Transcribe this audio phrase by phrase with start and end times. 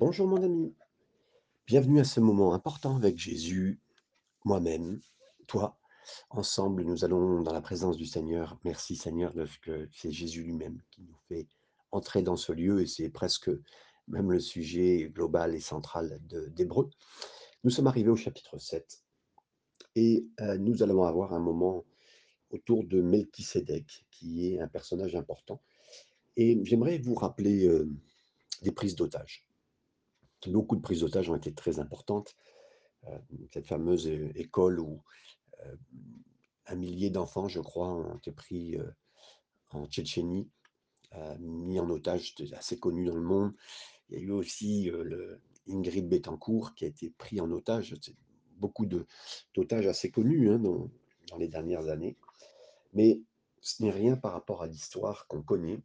[0.00, 0.74] Bonjour mon ami,
[1.66, 3.82] bienvenue à ce moment important avec Jésus,
[4.46, 4.98] moi-même,
[5.46, 5.78] toi.
[6.30, 8.58] Ensemble, nous allons dans la présence du Seigneur.
[8.64, 11.48] Merci Seigneur de ce que c'est Jésus lui-même qui nous fait
[11.92, 13.50] entrer dans ce lieu et c'est presque
[14.08, 16.18] même le sujet global et central
[16.56, 16.88] d'Hébreu.
[17.62, 19.04] Nous sommes arrivés au chapitre 7
[19.96, 21.84] et euh, nous allons avoir un moment
[22.48, 25.60] autour de Melchisédek qui est un personnage important.
[26.38, 27.86] Et j'aimerais vous rappeler euh,
[28.62, 29.44] des prises d'otages.
[30.46, 32.36] Beaucoup de prises d'otages ont été très importantes.
[33.08, 33.18] Euh,
[33.52, 35.02] cette fameuse é- école où
[35.64, 35.76] euh,
[36.66, 38.90] un millier d'enfants, je crois, ont été pris euh,
[39.70, 40.48] en Tchétchénie,
[41.14, 43.52] euh, mis en otage, assez connu dans le monde.
[44.08, 45.36] Il y a eu aussi euh,
[45.68, 47.94] Ingrid Betancourt qui a été pris en otage.
[48.56, 50.90] Beaucoup d'otages assez connus hein, dans,
[51.28, 52.16] dans les dernières années.
[52.92, 53.20] Mais
[53.60, 55.82] ce n'est rien par rapport à l'histoire qu'on connaît,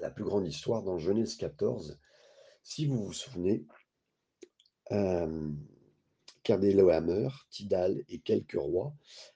[0.00, 1.98] la plus grande histoire dans Genèse 14.
[2.62, 3.64] Si vous vous souvenez,
[4.92, 5.50] euh,
[7.50, 8.94] Tidal et quelques rois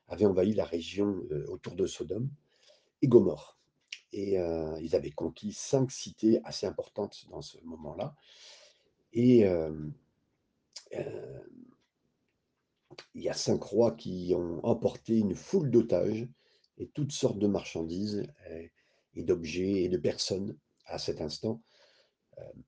[0.08, 2.30] avaient envahi la région euh, autour de Sodome
[3.02, 3.58] et Gomorre.
[4.12, 8.14] Et euh, ils avaient conquis cinq cités assez importantes dans ce moment-là.
[9.12, 9.72] Et euh,
[13.14, 16.28] il y a cinq rois qui ont emporté une foule d'otages
[16.78, 18.26] et toutes sortes de marchandises
[19.14, 20.56] et d'objets et de personnes
[20.86, 21.60] à cet instant.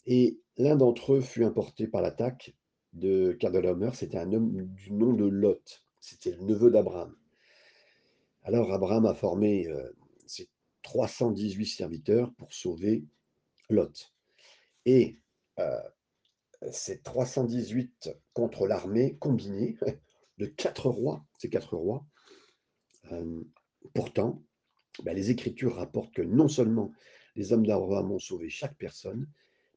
[0.07, 2.55] Et l'un d'entre eux fut importé par l'attaque
[2.93, 3.91] de Kedorlaomer.
[3.95, 5.85] C'était un homme du nom de Lot.
[6.01, 7.15] C'était le neveu d'Abraham.
[8.43, 9.91] Alors Abraham a formé euh,
[10.27, 10.49] ses
[10.83, 13.05] 318 serviteurs pour sauver
[13.69, 14.15] Lot.
[14.87, 15.19] Et
[15.59, 15.83] euh,
[16.71, 19.77] ces 318 contre l'armée combinée
[20.39, 22.07] de quatre rois, ces quatre rois,
[23.13, 23.43] euh,
[23.95, 24.43] pourtant,
[25.03, 26.93] ben, les Écritures rapportent que non seulement
[27.37, 29.29] les hommes d'Abraham ont sauvé chaque personne,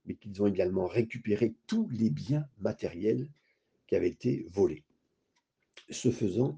[0.05, 3.29] mais qu'ils ont également récupéré tous les biens matériels
[3.87, 4.83] qui avaient été volés.
[5.89, 6.57] Ce faisant,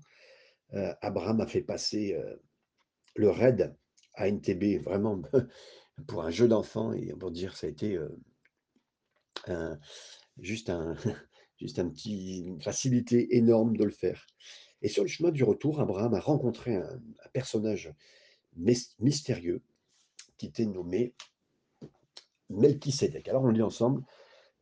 [0.74, 2.36] euh, Abraham a fait passer euh,
[3.16, 3.76] le raid
[4.16, 5.22] à NTB vraiment
[6.08, 8.10] pour un jeu d'enfant et pour dire ça a été euh,
[9.48, 9.80] un-
[10.40, 10.96] juste un,
[11.60, 14.26] juste un petit une facilité énorme de le faire.
[14.82, 17.02] Et sur le chemin du retour, Abraham a rencontré un,
[17.34, 17.94] personnage
[18.58, 19.62] mys- mystérieux
[20.38, 21.14] qui était nommé
[22.54, 23.28] Melchisédek.
[23.28, 24.04] Alors on lit ensemble,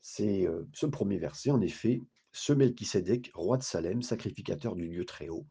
[0.01, 5.05] c'est euh, ce premier verset, en effet, ce Melchisédek, roi de Salem, sacrificateur du Dieu
[5.05, 5.45] très haut,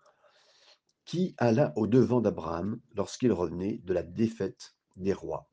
[1.05, 5.51] qui alla au devant d'Abraham lorsqu'il revenait de la défaite des rois,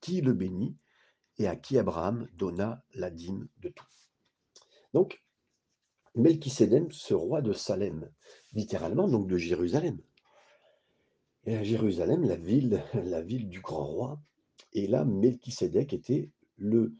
[0.00, 0.76] qui le bénit
[1.38, 3.86] et à qui Abraham donna la dîme de tout.
[4.92, 5.22] Donc,
[6.16, 8.10] Melchisédek, ce roi de Salem,
[8.52, 10.00] littéralement donc de Jérusalem.
[11.44, 14.20] Et à Jérusalem, la ville, la ville du grand roi,
[14.72, 16.94] et là, Melchisédek était le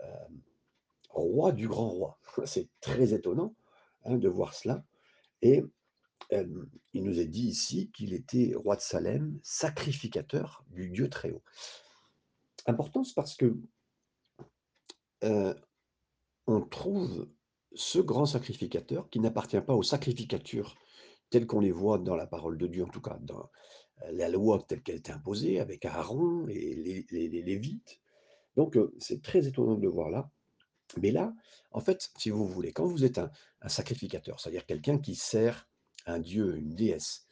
[0.00, 0.28] euh,
[1.10, 2.18] roi du grand roi.
[2.46, 3.54] C'est très étonnant
[4.04, 4.84] hein, de voir cela.
[5.42, 5.62] Et
[6.92, 11.42] il nous est dit ici qu'il était roi de Salem, sacrificateur du Dieu très haut.
[12.66, 13.56] Importance parce que
[15.24, 15.54] euh,
[16.46, 17.28] on trouve
[17.74, 20.76] ce grand sacrificateur qui n'appartient pas aux sacrificatures
[21.30, 23.48] telles qu'on les voit dans la parole de Dieu, en tout cas dans
[24.12, 28.00] la loi telle qu'elle est imposée avec Aaron et les, Lévites.
[28.56, 30.30] Donc euh, c'est très étonnant de le voir là.
[31.00, 31.32] Mais là,
[31.70, 33.30] en fait, si vous voulez, quand vous êtes un,
[33.68, 35.68] sacrificateur, c'est-à-dire quelqu'un qui sert
[36.06, 37.26] un dieu, une déesse,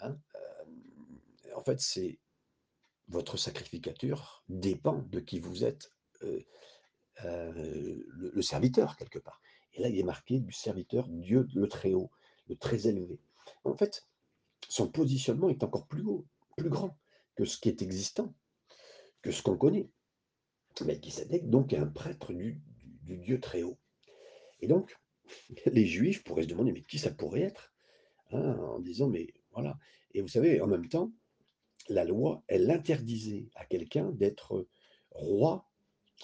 [0.00, 2.18] hein, euh, en fait, c'est
[3.06, 5.92] votre sacrificature dépend de qui vous êtes,
[6.22, 6.40] euh,
[7.24, 9.40] le, le serviteur quelque part.
[9.74, 12.10] Et là, il est marqué du serviteur Dieu le très haut,
[12.48, 13.20] le très élevé.
[13.64, 14.07] En fait,
[14.68, 16.26] son positionnement est encore plus haut,
[16.56, 16.96] plus grand
[17.36, 18.34] que ce qui est existant,
[19.22, 19.90] que ce qu'on connaît.
[20.84, 22.60] Melchisedec, donc, est un prêtre du
[23.02, 23.78] Dieu très haut.
[24.60, 24.96] Et donc,
[25.66, 27.72] les Juifs pourraient se demander, mais qui ça pourrait être
[28.32, 29.78] Hein, En disant, mais voilà.
[30.12, 31.12] Et vous savez, en même temps,
[31.88, 34.66] la loi, elle interdisait à quelqu'un d'être
[35.10, 35.66] roi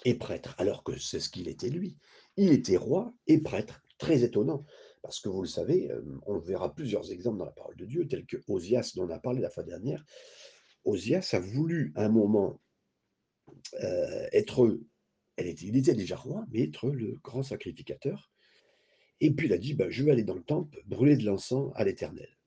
[0.03, 1.97] et prêtre, alors que c'est ce qu'il était lui.
[2.37, 3.81] Il était roi et prêtre.
[3.97, 4.65] Très étonnant,
[5.05, 5.91] parce que vous le savez,
[6.25, 9.19] on verra plusieurs exemples dans la parole de Dieu, tels que Osias, dont on a
[9.19, 10.03] parlé la fois dernière.
[10.83, 12.59] Osias a voulu un moment
[13.83, 14.79] euh, être,
[15.37, 18.31] elle était, il était déjà roi, mais être le grand sacrificateur.
[19.21, 21.71] Et puis il a dit, bah, je vais aller dans le temple, brûler de l'encens
[21.75, 22.39] à l'Éternel.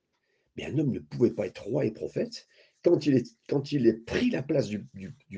[0.57, 2.49] Mais un homme ne pouvait pas être roi et prophète
[2.83, 3.15] quand il
[3.87, 4.89] est, pris la place du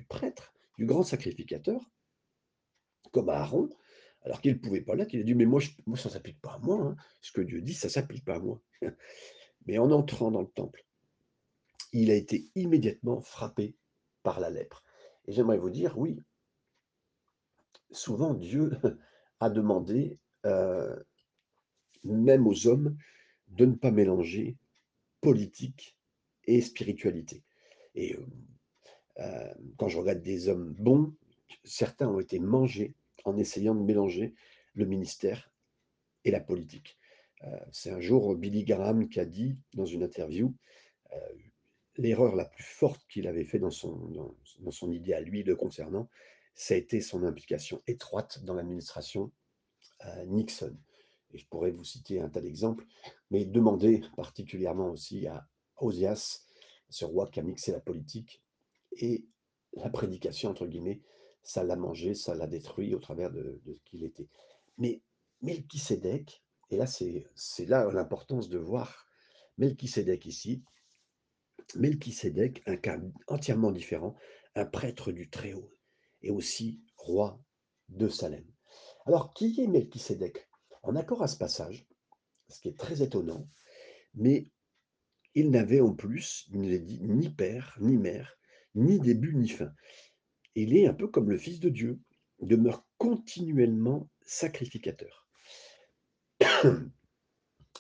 [0.09, 1.83] prêtre, du grand sacrificateur,
[3.13, 3.69] comme Aaron,
[4.23, 5.15] alors qu'il ne pouvait pas l'être.
[5.15, 6.81] Il a dit, mais moi, ça ne s'applique pas à moi.
[6.83, 6.97] hein.
[7.21, 8.61] Ce que Dieu dit, ça ne s'applique pas à moi.
[9.67, 10.85] Mais en entrant dans le temple,
[11.93, 13.77] il a été immédiatement frappé
[14.23, 14.83] par la lèpre.
[15.27, 16.19] Et j'aimerais vous dire, oui,
[17.91, 18.71] souvent Dieu
[19.41, 21.05] a demandé, heu,
[22.05, 22.97] même aux hommes,
[23.49, 24.57] de ne pas mélanger
[25.21, 25.99] politique
[26.45, 27.43] et spiritualité
[27.95, 28.31] et hem,
[29.19, 31.15] heu, quand je regarde des hommes bons,
[31.65, 32.95] certains ont été mangés
[33.25, 34.35] en essayant de mélanger
[34.75, 35.51] le ministère
[36.25, 36.99] et la politique.
[37.45, 40.55] Heu, c'est un jour Billy Graham qui a dit dans une interview,
[41.13, 41.17] heu,
[41.97, 45.57] l'erreur la plus forte qu'il avait fait dans son dans son idée à lui le
[45.57, 46.09] concernant,
[46.55, 49.33] ça a été son implication étroite dans l'administration,
[50.05, 50.77] heu, Nixon
[51.33, 52.85] et je pourrais vous citer un tas d'exemples,
[53.31, 55.47] mais demander particulièrement aussi à
[55.77, 56.45] Ozias,
[56.89, 58.43] ce roi qui a mixé la politique
[58.93, 59.25] et
[59.75, 61.01] la «prédication» entre guillemets,
[61.43, 64.29] ça l'a mangé, ça l'a détruit au travers de ce qu'il était.
[64.79, 65.03] Mais
[65.43, 69.07] Melchisédek et là c'est là l'importance de voir
[69.59, 70.63] Melchisédek ici.
[71.77, 74.17] Melchisédek, un cas entièrement différent,
[74.55, 75.73] un prêtre du Très-Haut
[76.23, 77.41] et aussi roi
[77.89, 78.45] de Salem.
[79.07, 80.49] Alors qui est Melchisédek?
[80.83, 81.87] En accord à ce passage,
[82.49, 83.49] ce qui est très étonnant,
[84.15, 84.51] mais
[85.35, 88.37] il n'avait en plus, il est dit, ni père, ni mère,
[88.75, 89.73] ni début, ni fin.
[90.55, 92.00] Il est un peu comme le Fils de Dieu,
[92.41, 95.29] demeure continuellement sacrificateur.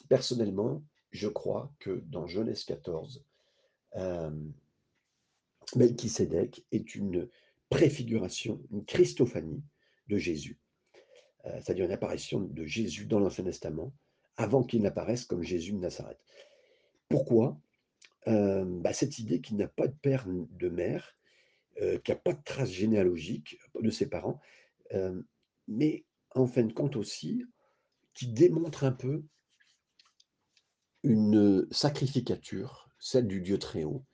[0.08, 3.24] Personnellement, je crois que dans Genèse 14,
[3.92, 4.52] hem,
[5.76, 7.28] Melchisédek est une
[7.68, 9.62] préfiguration, une Christophanie
[10.08, 10.58] de Jésus.
[11.46, 13.92] Heu, c'est-à-dire une apparition de Jésus dans l'Ancien Testament,
[14.36, 16.20] avant qu'il n'apparaisse comme Jésus de Nazareth.
[17.08, 17.60] Pourquoi?
[18.26, 21.16] Hem, bah, cette idée qu'il n'a pas de père de mère,
[21.80, 24.40] heu, qu'il y a pas de trace généalogique de ses parents,
[24.90, 25.24] hem,
[25.68, 26.04] mais
[26.34, 27.44] en fin de compte aussi,
[28.14, 29.24] qui démontre un peu
[31.02, 34.04] une, sacrificature, celle du Dieu très haut,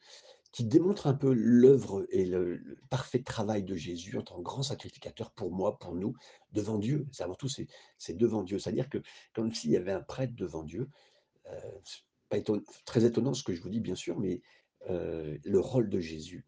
[0.53, 4.63] qui démontre un peu l'œuvre et le parfait travail de Jésus en tant que grand
[4.63, 6.15] sacrificateur pour moi, pour nous,
[6.53, 7.07] devant Dieu.
[7.13, 8.59] C'est avant tout, c'est devant Dieu.
[8.59, 8.99] C'est-à-dire que
[9.35, 10.89] comme s'il y avait un prêtre devant Dieu,
[11.85, 12.39] c'est pas
[12.87, 14.41] très étonnant ce que je vous dis bien sûr, mais
[14.89, 16.47] le rôle de Jésus,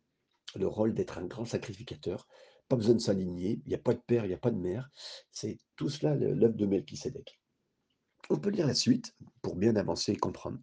[0.56, 2.26] le rôle d'être un grand sacrificateur,
[2.68, 4.58] pas besoin de s'aligner, il y a pas de père, il y a pas de
[4.58, 4.90] mère,
[5.30, 7.40] c'est tout cela l'œuvre de Melchisédek.
[8.30, 10.58] On peut lire la suite pour bien avancer et comprendre.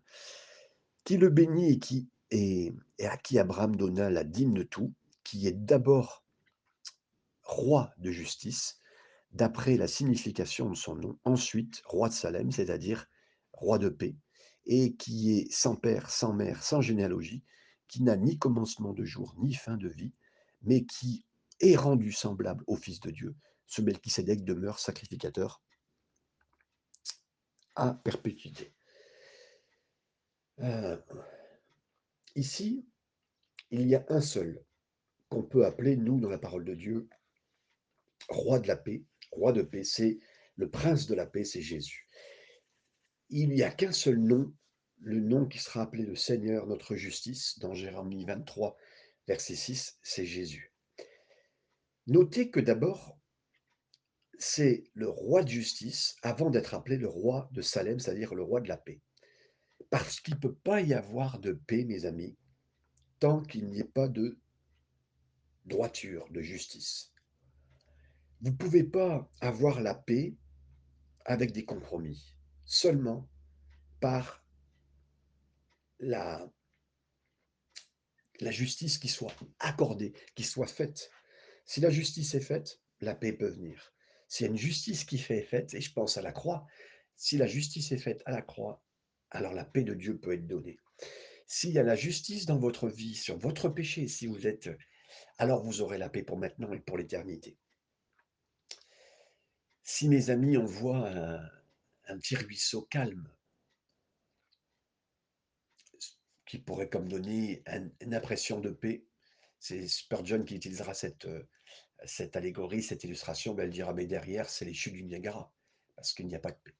[1.03, 4.93] Qui le bénit et qui et et à qui Abraham donna la dîme de tout,
[5.23, 6.23] qui est d'abord
[7.43, 8.79] roi de justice,
[9.31, 13.07] d'après la signification de son nom, ensuite roi de Salem, c'est-à-dire
[13.51, 14.15] roi de paix,
[14.65, 17.43] et qui est sans père, sans mère, sans généalogie,
[17.87, 20.13] qui n'a ni commencement de jour, ni fin de vie,
[20.61, 21.25] mais qui
[21.59, 23.35] est rendu semblable au Fils de Dieu.
[23.67, 25.61] Ce Melchisédek demeure sacrificateur
[27.75, 28.73] à perpétuité.
[30.59, 31.03] Heu,
[32.35, 32.85] ici,
[33.71, 34.63] il y a un seul
[35.29, 37.09] qu'on peut appeler, nous, dans la parole de Dieu,
[38.29, 40.19] roi de la paix, roi de paix, c'est
[40.55, 42.07] le prince de la paix, c'est Jésus.
[43.29, 44.53] Il n'y a qu'un seul nom,
[45.01, 48.77] le nom qui sera appelé le Seigneur, notre justice, dans Jérémie 23,
[49.27, 50.71] verset 6, c'est Jésus.
[52.07, 53.17] Notez que d'abord,
[54.37, 58.61] c'est le roi de justice avant d'être appelé le roi de Salem, c'est-à-dire le roi
[58.61, 59.01] de la paix.
[59.89, 62.35] Parce qu'il ne peut pas y avoir de paix, mes amis,
[63.19, 64.37] tant qu'il n'y ait pas de
[65.65, 67.11] droiture, de justice.
[68.41, 70.35] Vous ne pouvez pas avoir la paix
[71.25, 72.35] avec des compromis,
[72.65, 73.27] seulement
[73.99, 74.44] par
[75.99, 76.49] la,
[78.41, 81.09] justice qui soit accordée, qui soit faite.
[81.65, 83.93] Si la justice est faite, la paix peut venir.
[84.27, 86.65] S'il y a une justice qui fait faite, et je pense à la croix,
[87.15, 88.83] si la justice est faite à la croix,
[89.31, 90.77] alors la paix de Dieu peut être donnée.
[91.47, 94.69] S'il y a la justice dans votre vie, sur votre péché, si vous êtes,
[95.37, 97.57] alors vous aurez la paix pour maintenant et pour l'éternité.
[99.83, 101.39] Si mes amis, on voit un,
[102.07, 103.29] un petit ruisseau calme,
[106.45, 109.05] qui pourrait comme donner un- une impression de paix,
[109.59, 111.43] c'est Spurgeon qui utilisera cette, euh,
[112.05, 115.51] cette allégorie, cette illustration, elle dira, mais derrière, c'est les chutes du Niagara,
[115.95, 116.75] parce qu'il n'y a pas de paix.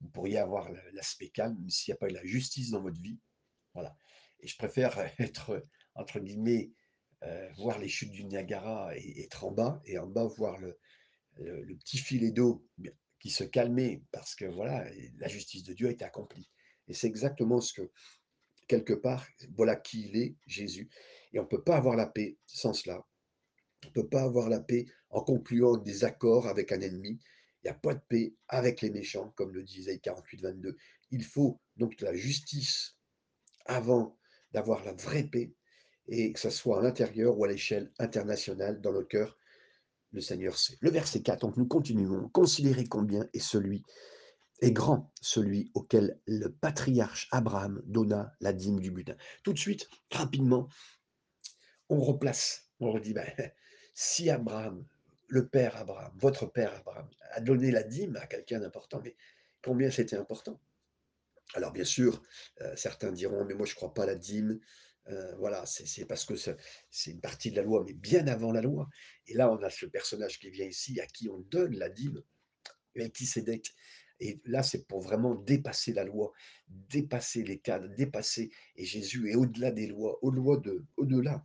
[0.00, 3.18] Vous pourriez avoir l'aspect calme, s'il n'y a pas de la justice dans votre vie,
[3.74, 3.96] voilà.
[4.40, 5.62] Et je préfère être,
[5.94, 6.72] entre guillemets,
[7.22, 10.78] euh, voir les chutes du Niagara et être en bas, et en bas, voir le
[11.78, 12.66] petit filet d'eau
[13.20, 16.50] qui se calmait, parce que voilà, la justice de Dieu a été accomplie.
[16.88, 17.90] Et c'est exactement ce que,
[18.66, 20.88] quelque part, voilà qui il est, Jésus.
[21.32, 23.04] Et on ne peut pas avoir la paix sans cela.
[23.84, 27.20] On ne peut pas avoir la paix en concluant des accords avec un ennemi.
[27.62, 30.76] Il n'y a pas de paix avec les méchants, comme le disait 48, 22.
[31.10, 32.96] Il faut donc la justice
[33.66, 34.18] avant
[34.52, 35.52] d'avoir la vraie paix,
[36.08, 39.36] et que ce soit à l'intérieur ou à l'échelle internationale, dans le cœur
[40.12, 40.76] le Seigneur sait.
[40.80, 42.28] Le verset 4, donc nous continuons.
[42.30, 43.82] Considérez combien est celui
[44.60, 49.16] est grand, celui auquel le patriarche Abraham donna la dîme du butin.
[49.42, 50.68] Tout de suite, rapidement,
[51.88, 53.26] on replace, on redit, ben,
[53.94, 54.86] si Abraham,
[55.28, 59.16] le père Abraham, votre père Abraham, a donné la dîme à quelqu'un d'important, mais
[59.62, 60.60] combien c'était important?
[61.54, 62.22] Alors bien sûr,
[62.60, 64.58] euh, certains diront, mais moi je ne crois pas à la dîme,
[65.08, 68.60] euh, voilà, c'est parce que c'est une partie de la loi, mais bien avant la
[68.60, 68.88] loi.
[69.26, 72.22] Et là, on a ce personnage qui vient ici, à qui on donne la dîme,
[72.96, 73.72] Melchisedec.
[74.20, 76.32] Et là, c'est pour vraiment dépasser la loi,
[76.68, 78.50] dépasser les cadres, dépasser.
[78.76, 81.44] Et Jésus est au-delà des lois, au-delà de, au-delà.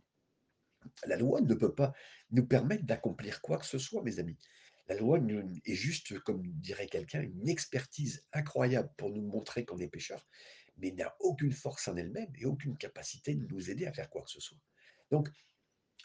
[1.06, 1.92] La loi ne peut pas
[2.30, 4.38] nous permettre d'accomplir quoi que ce soit, mes amis.
[4.88, 5.18] La loi
[5.64, 10.26] est juste, comme dirait quelqu'un, une expertise incroyable pour nous montrer qu'on est pécheur
[10.78, 14.22] mais n'a aucune force en elle-même et aucune capacité de nous aider à faire quoi
[14.22, 14.58] que ce soit.
[15.10, 15.28] Donc,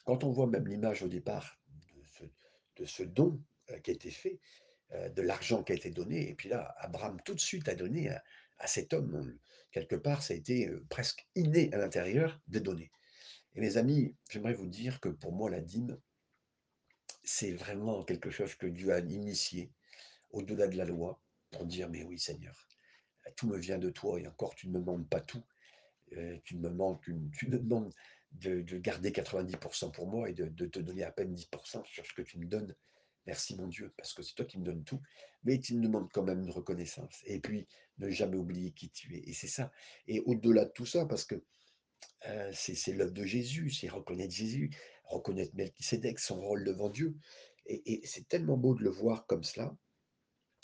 [0.06, 1.60] quand on voit même l'image au départ
[2.76, 4.40] de ce, don euh, qui a été fait,
[4.92, 8.10] de l'argent qui a été donné, et puis là, Abraham tout de suite a donné
[8.10, 9.38] à, cet homme,
[9.72, 12.92] quelque part, ça a été euh, presque inné à l'intérieur de donner.
[13.56, 16.00] Et mes amis, j'aimerais vous dire que pour moi, la dîme,
[17.24, 19.72] c'est vraiment quelque chose que Dieu a initié
[20.32, 22.68] au-delà de la loi pour dire, mais oui Seigneur,
[23.36, 25.44] tout me vient de toi et encore tu ne me demandes pas tout.
[26.14, 27.94] Euh, tu, me demandes, tu me demandes
[28.32, 32.22] de, garder 90% pour moi et de, te donner à peine 10% sur ce que
[32.22, 32.74] tu me donnes.
[33.28, 35.02] Merci mon Dieu, parce que c'est toi qui me donnes tout,
[35.44, 37.22] mais tu me demandes quand même une reconnaissance.
[37.26, 37.68] Et puis,
[38.00, 39.30] ne jamais oublier qui tu es.
[39.30, 39.72] Et c'est ça.
[40.08, 41.36] Et au-delà de tout ça, parce que
[42.28, 44.72] euh, c'est l'œuvre de Jésus, c'est reconnaître Jésus,
[45.04, 47.16] reconnaître Melchisedec, son rôle devant Dieu.
[47.66, 49.76] Et, c'est tellement beau de le voir comme cela.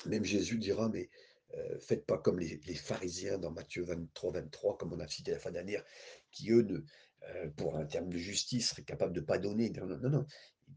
[0.05, 1.09] Même Jésus dira, mais
[1.55, 5.39] euh, faites pas comme les, pharisiens dans Matthieu 23, 23, comme on a cité la
[5.39, 5.83] fin dernière,
[6.31, 6.79] qui eux, ne,
[7.23, 9.69] euh, pour un terme de justice, seraient capables de pas donner.
[9.71, 10.25] Non, non, non,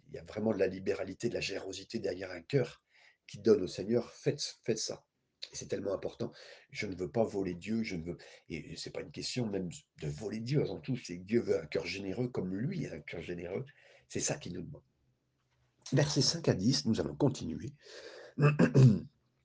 [0.08, 2.82] il y a vraiment de la libéralité, de la générosité derrière un cœur
[3.26, 4.12] qui donne au Seigneur.
[4.12, 5.04] Faites, faites ça.
[5.52, 6.32] C'est tellement important.
[6.70, 8.18] Je ne veux pas voler Dieu, je ne veux.
[8.48, 11.66] Et c'est pas une question même de voler Dieu avant tout, c'est Dieu veut un
[11.66, 13.64] cœur généreux comme lui, un cœur généreux.
[14.08, 14.82] C'est ça qu'il nous demande.
[15.92, 17.72] Versets 5 à 10, nous allons continuer.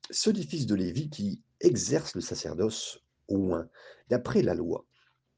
[0.09, 3.69] ceux des fils de Lévi qui exercent le sacerdoce au moins,
[4.09, 4.85] d'après la loi,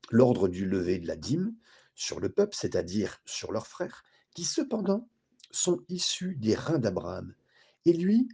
[0.09, 1.55] l'ordre du lever de la dîme
[1.95, 5.07] sur le peuple, c'est-à-dire sur leurs frères, qui cependant
[5.51, 7.33] sont issus des reins d'Abraham.
[7.85, 8.27] Et lui,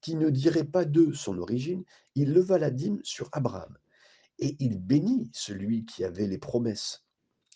[0.00, 3.76] qui ne dirait pas d'eux son origine, il leva la dîme sur Abraham.
[4.38, 7.04] Et il bénit celui qui avait les promesses.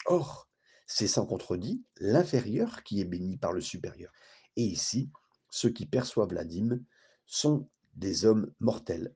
[0.06, 0.48] Or,
[0.86, 4.12] c'est sans contredit l'inférieur qui est béni par le supérieur.
[4.56, 5.10] Et ici,
[5.50, 6.84] ceux qui perçoivent la dîme
[7.26, 9.14] sont des hommes mortels.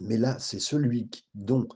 [0.00, 1.68] Mais là, c'est celui dont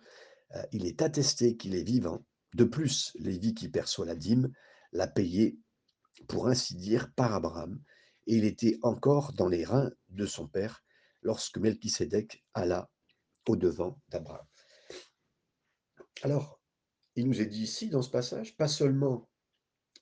[0.56, 2.24] euh, il est attesté qu'il est vivant.
[2.54, 4.52] De plus, Lévi qui perçoit la dîme
[4.92, 5.58] l'a payé,
[6.28, 7.82] pour ainsi dire, par Abraham,
[8.26, 10.84] et il était encore dans les reins de son père
[11.22, 12.90] lorsque Melchisédek alla
[13.48, 14.46] au-devant d'Abraham.
[16.22, 16.60] Alors,
[17.16, 19.28] il nous est dit ici, dans ce passage, pas seulement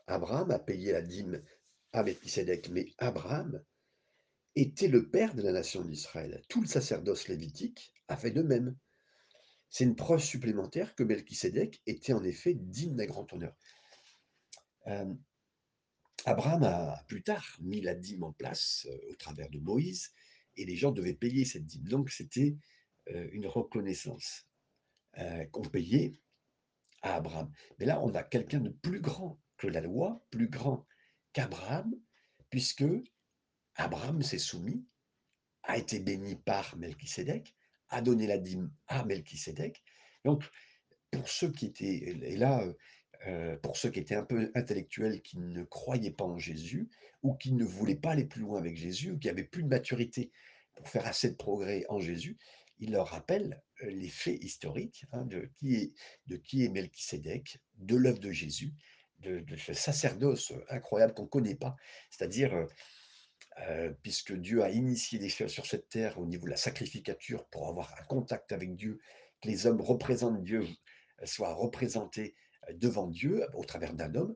[0.07, 1.43] Abraham a payé la dîme
[1.93, 3.63] à Melchisédek, mais Abraham
[4.55, 6.43] était le père de la nation d'Israël.
[6.49, 8.77] Tout le sacerdoce lévitique a fait de même.
[9.71, 13.55] C'est une preuve supplémentaire que Melchisédek était en effet digne d'un grand honneur.
[14.87, 15.15] Euh,
[16.25, 20.11] Abraham a plus tard mis la dîme en place euh, au travers de Moïse
[20.57, 21.89] et les gens devaient payer cette dîme.
[21.89, 22.57] Donc c'était
[23.11, 24.45] euh, une reconnaissance
[25.51, 26.13] qu'on payait
[27.03, 27.51] à Abraham.
[27.79, 30.87] Mais là, on a quelqu'un de plus grand que la loi, plus grand
[31.33, 31.93] qu'Abraham,
[32.51, 32.85] puisque
[33.75, 34.87] Abraham s'est soumis,
[35.65, 37.55] a été béni par Melchisédek,
[37.89, 39.83] a donné la dîme à Melchisédek.
[40.25, 40.49] Donc,
[41.11, 42.65] pour ceux qui étaient, et là,
[43.27, 46.89] euh, pour ceux qui étaient un peu intellectuels, qui ne croyaient pas en Jésus,
[47.23, 49.69] ou qui ne voulaient pas aller plus loin avec Jésus, ou qui n'avaient plus de
[49.69, 50.31] maturité
[50.77, 52.39] pour faire assez de progrès en Jésus,
[52.79, 55.93] il leur rappelle euh, les faits historiques hein, de, qui est,
[56.29, 56.41] de
[57.79, 58.73] de l'œuvre de Jésus,
[59.19, 61.75] de, ce sacerdoce incroyable qu'on ne connaît pas,
[62.11, 62.69] c'est-à-dire
[63.67, 67.45] euh, puisque Dieu a initié des choses sur cette terre au niveau de la sacrificature
[67.49, 69.01] pour avoir un contact avec Dieu,
[69.43, 70.65] que les hommes représentent Dieu,
[71.25, 72.37] soient représentés
[72.75, 74.35] devant Dieu au travers d'un homme,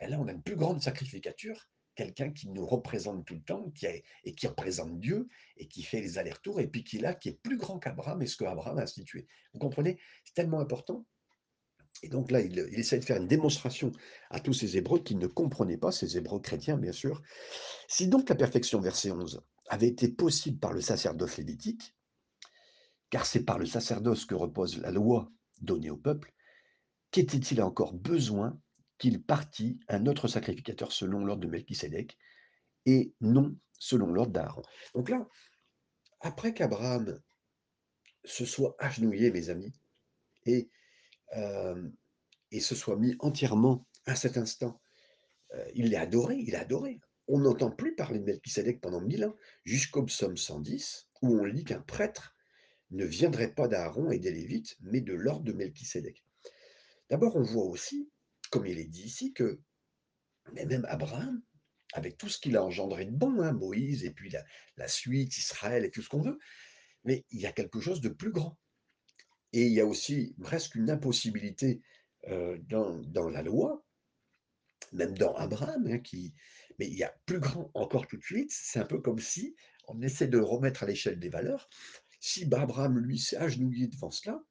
[0.00, 3.70] ben là on a une plus grande sacrificature, quelqu'un qui nous représente tout le temps,
[3.70, 3.86] qui
[4.24, 7.28] et qui représente Dieu, et qui fait les allers-retours, et puis qui est là, qui
[7.28, 9.26] est plus grand qu'Abraham et ce qu'Abraham a institué.
[9.52, 9.98] Vous comprenez?
[10.24, 11.06] C'est tellement important.
[12.02, 13.92] Et donc là, il, essaie de faire une démonstration
[14.30, 17.22] à tous ces Hébreux qui ne comprenaient pas, ces Hébreux chrétiens bien sûr.
[17.88, 21.94] Si donc la perfection, verset 11, avait été possible par le sacerdoce lévitique,
[23.10, 26.34] car c'est par le sacerdoce que repose la loi donnée au peuple,
[27.14, 28.60] qu'était-il encore besoin
[28.98, 32.18] qu'il partît un autre sacrificateur selon l'ordre de Melchisédek
[32.86, 34.62] et non selon l'ordre d'Aaron?
[34.96, 35.28] Donc là,
[36.18, 37.20] après qu'Abraham
[38.24, 39.72] se soit agenouillé, mes amis,
[40.44, 40.68] et,
[41.36, 41.88] euh,
[42.50, 44.80] et se soit mis entièrement à cet instant,
[45.52, 47.00] euh, il l'a adoré, il a adoré.
[47.28, 51.62] On n'entend plus parler de Melchisedec pendant mille ans, jusqu'au psaume 110, où on lit
[51.62, 52.34] qu'un prêtre
[52.90, 56.23] ne viendrait pas d'Aaron et des Lévites, mais de l'ordre de Melchisedec.
[57.10, 58.10] D'abord, on voit aussi,
[58.50, 59.60] comme il est dit ici, que
[60.52, 61.42] même Abraham,
[61.92, 64.32] avec tout ce qu'il a engendré de bon, hein, Moïse, et puis
[64.76, 66.38] la, suite, Israël, et tout ce qu'on veut,
[67.04, 68.58] mais il y a quelque chose de plus grand.
[69.52, 71.82] Et il y a aussi presque une impossibilité
[72.28, 73.84] euh, dans, la loi,
[74.92, 76.00] même dans Abraham, hein,
[76.78, 78.50] mais il y a plus grand encore tout de suite.
[78.50, 79.54] C'est un peu comme si
[79.86, 81.68] on essaie de remettre à l'échelle des valeurs.
[82.18, 84.42] Si Abraham, lui, s'est agenouillé devant cela,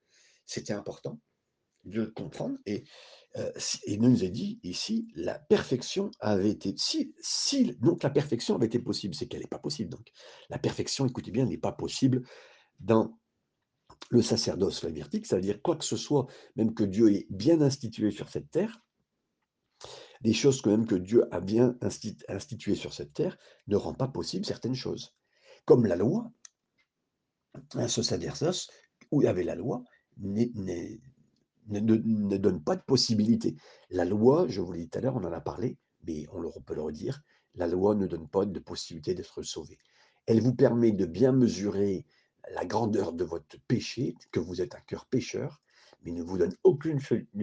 [0.46, 1.20] c'était important
[1.86, 2.58] de comprendre.
[2.66, 2.84] Et
[3.38, 3.52] euh,
[3.86, 6.76] il nous a dit ici, la perfection avait été.
[6.78, 7.14] Si,
[7.80, 9.90] donc la perfection avait été possible, c'est qu'elle n'est pas possible.
[9.90, 10.12] Donc
[10.50, 12.24] la perfection, écoutez bien, n'est pas possible
[12.80, 13.18] dans
[14.10, 15.26] le sacerdoce flamirtique.
[15.26, 18.52] Ça veut dire quoi que ce soit, même que Dieu ait bien institué sur cette
[18.52, 18.82] terre,
[20.22, 21.78] des choses que même que Dieu a bien
[22.30, 23.38] instituées sur cette terre,
[23.68, 25.16] ne rend pas possible certaines choses.
[25.66, 26.32] Comme la loi,
[27.74, 28.70] un sacerdoce
[29.12, 29.84] où il y avait la loi,
[31.68, 33.56] ne, donne pas de possibilité.
[33.90, 36.62] La loi, je vous l'ai dit tout à l'heure, on en a parlé, mais on,
[36.62, 37.22] peut le redire,
[37.56, 39.78] la loi ne donne pas de possibilité d'être sauvé.
[40.26, 42.06] Elle vous permet de bien mesurer
[42.54, 45.62] la grandeur de votre péché, que vous êtes un cœur pécheur,
[46.04, 47.00] mais ne vous donne aucune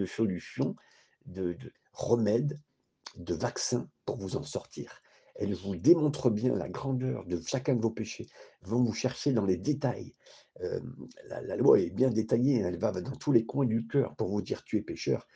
[0.07, 0.77] solution
[1.27, 1.57] de
[1.93, 2.61] remède,
[3.17, 5.00] de vaccin pour vous en sortir
[5.41, 8.29] elle vous démontre bien la grandeur de chacun de vos péchés,
[8.61, 10.15] vont vous chercher dans les détails.
[11.29, 14.29] La, loi est bien détaillée, hein, elle va dans tous les coins du cœur pour
[14.29, 15.26] vous dire tu es pécheur,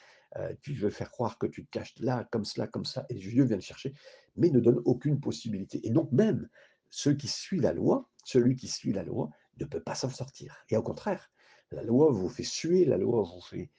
[0.61, 3.45] tu veux faire croire que tu te caches là, comme cela, comme ça, et Dieu
[3.45, 3.95] vient te chercher,
[4.37, 5.81] mais ne donne aucune possibilité.
[5.87, 6.49] Et donc même
[6.91, 10.65] ceux qui suivent la loi, celui qui suit la loi ne peut pas s'en sortir.
[10.69, 11.31] Et au contraire,
[11.71, 13.71] la loi vous fait suer, la loi vous fait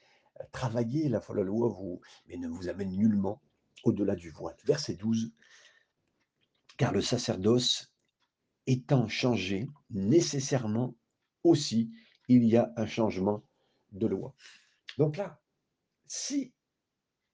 [0.52, 3.42] travailler, la, la loi vous, mais ne vous amène nullement
[3.84, 4.56] au-delà du voile.
[4.66, 5.32] Verset 12
[6.78, 7.94] car le sacerdoce
[8.68, 10.96] étant changé, nécessairement
[11.46, 11.92] aussi,
[12.28, 13.44] il y a un changement
[13.92, 14.36] de loi.
[14.98, 15.40] Donc là,
[16.08, 16.54] si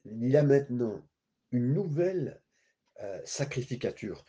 [0.06, 1.02] il y a maintenant
[1.52, 2.42] une nouvelle
[3.02, 4.24] euh, sacrificature,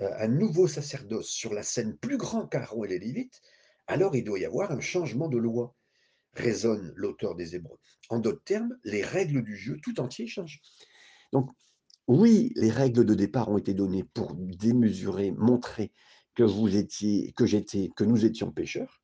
[0.00, 3.40] euh, un nouveau sacerdoce sur la scène plus grand qu'Aaron et les Lévites,
[3.86, 5.74] alors il doit y avoir un changement de loi,
[6.34, 7.78] raisonne l'auteur des Hébreux.
[8.10, 10.60] En d'autres termes, les règles du jeu tout entier changent.
[11.32, 11.50] Donc,
[12.08, 15.92] oui, les règles de départ ont été données pour démesurer, montrer
[16.34, 19.02] que vous étiez, que j'étais, que nous étions pécheurs,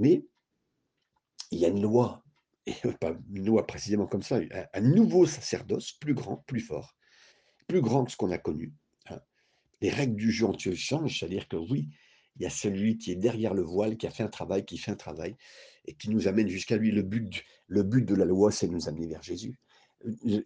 [0.00, 0.26] mais
[1.52, 2.24] il y a une loi,
[3.00, 4.40] pas une loi précisément comme ça,
[4.74, 6.96] un, nouveau sacerdoce plus grand, plus fort,
[7.68, 8.74] plus grand que ce qu'on a connu.
[9.08, 9.20] Hein.
[9.80, 11.88] Les règles du jeu entier changent, c'est-à-dire que oui,
[12.36, 14.78] il y a celui qui est derrière le voile, qui a fait un travail, qui
[14.78, 15.36] fait un travail,
[15.84, 16.90] et qui nous amène jusqu'à lui.
[16.90, 19.60] Le but, le but de la loi, c'est de nous amener vers Jésus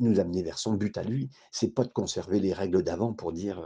[0.00, 1.30] nous amener vers son but à lui.
[1.52, 3.60] C'est pas de conserver les règles d'avant pour dire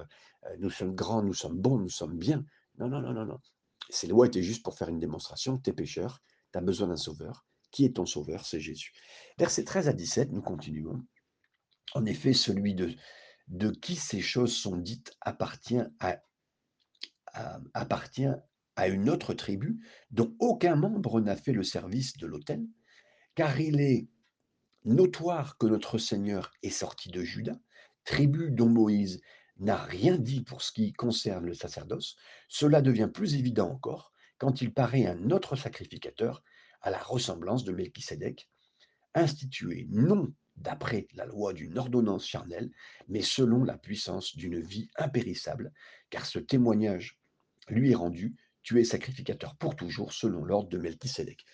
[0.44, 2.44] euh, nous sommes grands, nous sommes bons, nous sommes bien.
[2.78, 3.38] Non, non, non, non, non.
[3.90, 5.58] Ces lois étaient juste pour faire une démonstration.
[5.58, 6.22] Tu es pécheur,
[6.52, 7.46] tu besoin d'un sauveur.
[7.70, 8.46] Qui est ton sauveur?
[8.46, 8.92] C'est Jésus.
[9.38, 11.02] Versets 13 à 17, nous continuons.
[11.94, 12.94] En effet, celui de,
[13.48, 16.22] de qui ces choses sont dites appartient à,
[17.74, 18.28] appartient
[18.76, 22.64] à une autre tribu dont aucun membre n'a fait le service de l'autel,
[23.34, 24.08] car il est
[24.84, 27.58] notoire que notre Seigneur est sorti de Juda,
[28.04, 29.20] tribu dont Moïse
[29.58, 32.16] n'a rien dit pour ce qui concerne le sacerdoce,
[32.48, 36.42] cela devient plus évident encore quand il paraît un autre sacrificateur
[36.80, 38.48] à la ressemblance de Melchisédek,
[39.14, 42.70] institué non d'après la loi d'une ordonnance charnelle,
[43.08, 45.72] mais selon la puissance d'une vie impérissable,
[46.10, 47.18] car ce témoignage
[47.68, 51.44] lui est rendu, tu es sacrificateur pour toujours selon l'ordre de Melchisédek.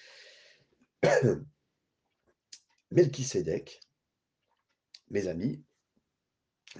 [2.90, 3.80] Melchisédek,
[5.10, 5.62] mes amis,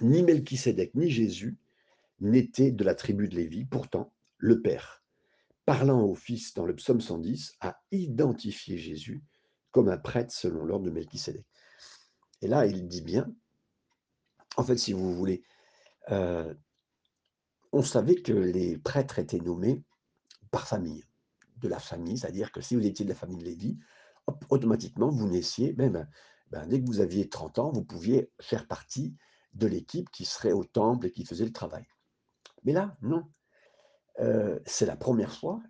[0.01, 1.57] ni Melchisédek ni Jésus
[2.19, 3.65] n'étaient de la tribu de Lévi.
[3.65, 5.03] Pourtant, le Père,
[5.65, 9.23] parlant au Fils dans le psaume 110, a identifié Jésus
[9.71, 11.45] comme un prêtre selon l'ordre de Melchisédek.
[12.41, 13.33] Et là, il dit bien,
[14.57, 15.43] en fait, si vous voulez,
[16.11, 16.53] euh,
[17.71, 19.83] on savait que les prêtres étaient nommés
[20.51, 21.03] par famille,
[21.57, 23.77] de la famille, c'est-à-dire que si vous étiez de la famille de Lévi,
[24.49, 26.07] automatiquement, vous naissiez, même
[26.51, 29.15] ben, dès que vous aviez 30 ans, vous pouviez faire partie
[29.55, 31.85] de l'équipe qui serait au temple et qui faisait le travail.
[32.63, 33.25] Mais là, non.
[34.19, 35.61] Euh, c'est la première fois,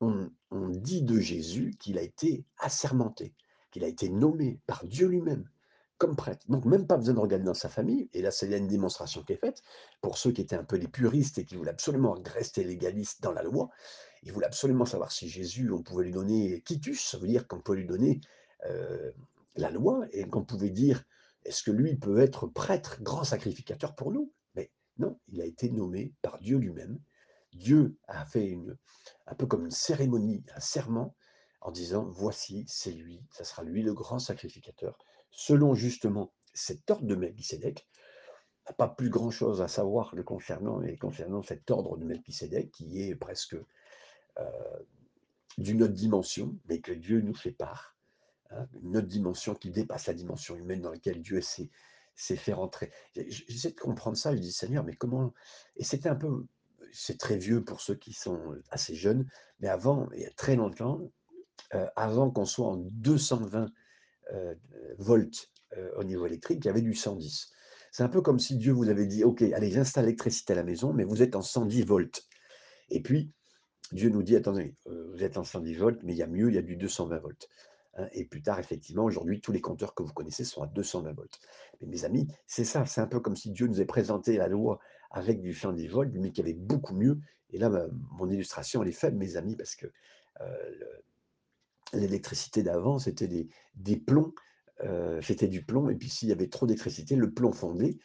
[0.00, 0.30] on,
[0.68, 3.34] dit de Jésus qu'il a été assermenté,
[3.70, 5.48] qu'il a été nommé par Dieu lui-même
[5.98, 6.44] comme prêtre.
[6.48, 8.10] Donc même pas besoin de regarder dans sa famille.
[8.12, 9.62] Et là, c'est une démonstration qui est faite
[10.02, 13.32] pour ceux qui étaient un peu les puristes et qui voulaient absolument rester légalistes dans
[13.32, 13.70] la loi.
[14.22, 17.60] Ils voulaient absolument savoir si Jésus, on pouvait lui donner quitus, ça veut dire qu'on
[17.60, 18.20] peut lui donner
[18.66, 19.10] euh,
[19.56, 21.02] la loi et qu'on pouvait dire
[21.46, 24.32] est-ce que lui peut être prêtre, grand sacrificateur pour nous?
[24.54, 27.00] Mais non, il a été nommé par Dieu lui-même.
[27.52, 28.76] Dieu a fait une,
[29.26, 31.16] un peu comme une cérémonie, un serment,
[31.60, 34.98] en disant voici, c'est lui, ça sera lui le grand sacrificateur.
[35.30, 37.88] Selon justement cet ordre de Melchisédek,
[38.66, 43.02] n'a pas plus grand-chose à savoir le concernant et concernant cet ordre de Melchisédek qui
[43.02, 43.56] est presque
[44.38, 44.78] euh,
[45.58, 47.95] d'une autre dimension, mais que Dieu nous fait part,
[48.82, 51.70] une autre dimension qui dépasse la dimension humaine dans laquelle Dieu s'est
[52.36, 52.90] fait rentrer.
[53.14, 55.32] J'essaie de comprendre ça, je dis Seigneur, mais comment
[55.76, 56.46] Et c'était un peu,
[56.92, 59.26] c'est très vieux pour ceux qui sont assez jeunes,
[59.60, 61.10] mais avant, il y a très longtemps,
[61.74, 63.70] euh, avant qu'on soit en 220
[64.32, 64.54] euh,
[64.98, 67.50] volts euh, au niveau électrique, il y avait du 110.
[67.92, 70.64] C'est un peu comme si Dieu vous avait dit, OK, allez, j'installe l'électricité à la
[70.64, 72.26] maison, mais vous êtes en 110 volts.
[72.90, 73.32] Et puis,
[73.92, 76.48] Dieu nous dit, attendez, euh, vous êtes en 110 volts, mais il y a mieux,
[76.48, 77.48] il y a du 220 volts.
[77.96, 78.08] Hein.
[78.12, 81.40] et plus tard, effectivement, aujourd'hui, tous les compteurs que vous connaissez sont à 220 volts.
[81.80, 84.48] Mais mes amis, c'est ça, c'est un peu comme si Dieu nous avait présenté la
[84.48, 84.78] loi
[85.10, 87.18] avec du 110 volts, mais qui avait beaucoup mieux.
[87.50, 87.70] Et là,
[88.18, 89.86] mon illustration, elle est faible, mes amis, parce que
[91.92, 94.32] l'électricité d'avant, c'était des, plombs,
[94.84, 97.98] euh, c'était du plomb, et puis s'il y avait trop d'électricité, le plomb fondait.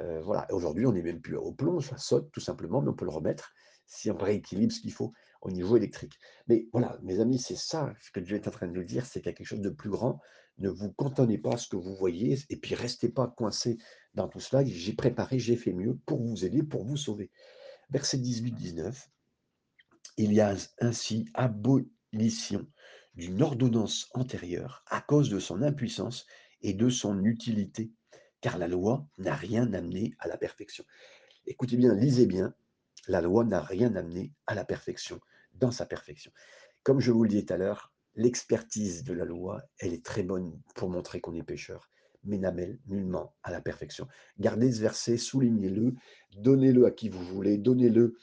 [0.00, 0.46] Euh, voilà.
[0.52, 3.10] Aujourd'hui, on n'est même plus au plomb, ça saute tout simplement, mais on peut le
[3.10, 3.52] remettre
[3.86, 5.12] si on rééquilibre ce qu'il faut
[5.46, 6.18] au niveau électrique.
[6.48, 9.06] Mais voilà, mes amis, c'est ça ce que Dieu est en train de nous dire,
[9.06, 10.20] c'est qu'il y a quelque chose de plus grand.
[10.58, 13.78] Ne vous contentez pas ce que vous voyez, et puis restez pas coincés
[14.14, 14.64] dans tout cela.
[14.64, 17.30] J'ai préparé, j'ai fait mieux pour vous aider, pour vous sauver.
[17.90, 19.06] Verset 18-19.
[20.16, 22.66] Il y a ainsi abolition
[23.14, 26.26] d'une ordonnance antérieure à cause de son impuissance
[26.62, 27.92] et de son utilité,
[28.40, 30.84] car la loi n'a rien amené à la perfection.
[31.46, 32.54] Écoutez bien, lisez bien,
[33.06, 35.20] la loi n'a rien amené à la perfection,
[35.58, 36.32] dans sa perfection.
[36.82, 40.22] Comme je vous le disais tout à l'heure, l'expertise de la loi, elle est très
[40.22, 41.90] bonne pour montrer qu'on est pécheur,
[42.24, 44.08] mais n'amène nullement à la perfection.
[44.38, 45.94] Gardez ce verset, soulignez-le,
[46.36, 48.16] donnez-le à qui vous voulez, donnez-le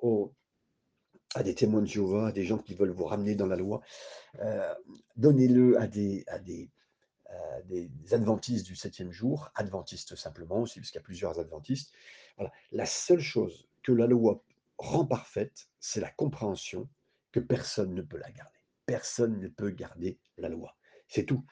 [0.00, 0.34] aux
[1.34, 3.80] à des témoins de Jéhovah, à des gens qui veulent vous ramener dans la loi.
[4.40, 4.74] Euh,
[5.16, 6.70] donnez-le à des, à des,
[7.64, 11.92] des adventistes du septième jour, adventistes simplement aussi, parce qu'il y a plusieurs adventistes.
[12.36, 12.52] Voilà.
[12.70, 14.44] La seule chose que la loi
[14.82, 16.88] rend parfaite, c'est la compréhension
[17.30, 18.58] que personne ne peut la garder.
[18.86, 20.76] Personne ne peut garder la loi.
[21.08, 21.44] C'est tout.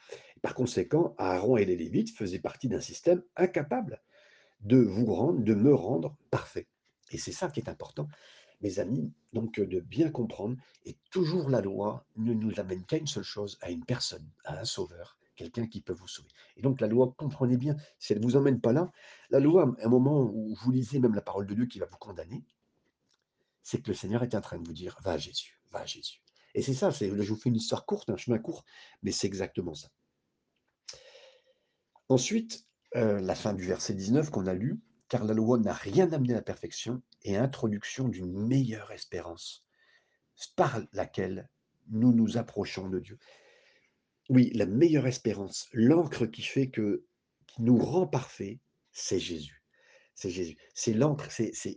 [0.42, 4.02] Par conséquent, Aaron et les Lévites faisaient partie d'un système incapable
[4.60, 6.68] de vous rendre, de me rendre parfait.
[7.10, 8.08] Et c'est ça qui est important
[8.60, 13.06] mes amis, donc de bien comprendre, et toujours la loi ne nous amène qu'à une
[13.06, 16.28] seule chose, à une personne, à un sauveur, quelqu'un qui peut vous sauver.
[16.56, 18.90] Et donc la loi, comprenez bien, si elle ne vous emmène pas là,
[19.30, 21.86] la loi, à un moment où vous lisez même la parole de Dieu qui va
[21.86, 22.44] vous condamner,
[23.62, 26.22] c'est que le Seigneur est en train de vous dire, va Jésus, va Jésus.
[26.54, 28.64] Et c'est ça, je vous fais une histoire courte, un chemin court,
[29.02, 29.88] mais c'est exactement ça.
[32.08, 36.32] Ensuite, la fin du verset 19 qu'on a lu, car la loi n'a rien amené
[36.32, 39.64] à la perfection et introduction d'une meilleure espérance,
[40.56, 41.48] par laquelle
[41.88, 43.18] nous nous approchons de Dieu.
[44.28, 47.04] Oui, la meilleure espérance, l'encre qui fait que,
[47.46, 48.60] qui nous rend parfait,
[48.92, 49.59] c'est Jésus.
[50.20, 50.58] C'est Jésus.
[50.74, 51.28] C'est l'encre,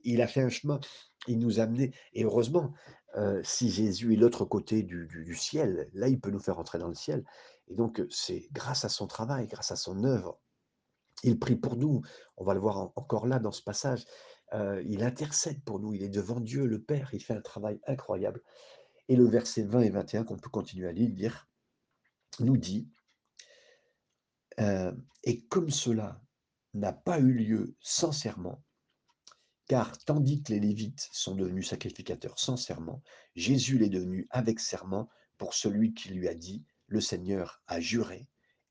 [0.03, 0.81] il a fait un chemin,
[1.29, 2.73] il nous a amené, et heureusement,
[3.15, 6.89] euh, si Jésus est l'autre côté du, ciel, là, il peut nous faire entrer dans
[6.89, 7.23] le ciel.
[7.69, 10.41] Et donc, c'est grâce à son travail, grâce à son œuvre,
[11.23, 12.01] il prie pour nous.
[12.35, 14.03] On va le voir encore là dans ce passage.
[14.51, 15.93] Euh, il intercède pour nous.
[15.93, 17.11] Il est devant Dieu, le Père.
[17.13, 18.41] Il fait un travail incroyable.
[19.07, 21.47] Et le verset 20 et 21 qu'on peut continuer à lire,
[22.41, 22.89] nous dit
[24.59, 24.91] euh,
[25.23, 26.19] Et comme cela
[26.73, 28.63] n'a pas eu lieu sans serment,
[29.67, 33.01] car tandis que les Lévites sont devenus sacrificateurs sans serment,
[33.35, 38.27] Jésus l'est devenu avec serment pour celui qui lui a dit Le Seigneur a juré,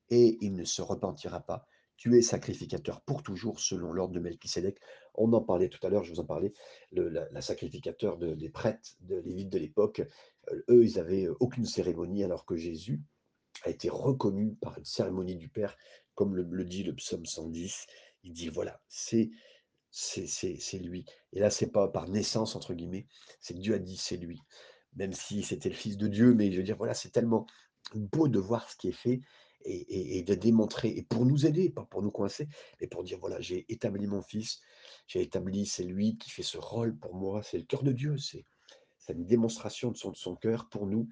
[0.09, 1.67] et il ne se repentira pas
[2.03, 4.77] tu es sacrificateur pour toujours selon l'ordre de Melchisédek.
[5.15, 6.51] On en parlait tout à l'heure, je vous en parlais,
[6.91, 10.01] la, sacrificateur des prêtres, de lévites de l'époque,
[10.51, 13.01] euh, eux, ils n'avaient aucune cérémonie, alors que Jésus
[13.63, 15.75] a été reconnu par une cérémonie du Père,
[16.15, 17.87] comme le, dit le psaume 110.
[18.23, 19.31] Il dit voilà, c'est
[19.91, 21.05] c'est lui.
[21.33, 23.05] Et là, c'est pas par naissance, entre guillemets,
[23.39, 24.41] c'est Dieu a dit c'est lui.
[24.95, 27.45] Même si c'était le Fils de Dieu, mais je veux dire, voilà, c'est tellement
[27.93, 29.21] beau de voir ce qui est fait
[29.65, 32.49] et, de démontrer, et pour nous aider, pas pour nous coincer,
[32.81, 34.59] mais pour dire, voilà, j'ai établi mon fils,
[35.07, 38.17] j'ai établi, c'est lui qui fait ce rôle pour moi, c'est le cœur de Dieu,
[38.17, 38.45] c'est
[39.09, 41.07] une démonstration de son, de son cœur pour nous,